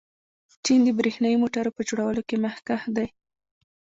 چین 0.63 0.79
د 0.85 0.89
برښنايي 0.97 1.37
موټرو 1.43 1.75
په 1.77 1.81
جوړولو 1.89 2.21
کې 2.27 2.35
مخکښ 2.45 2.83
دی. 2.95 3.07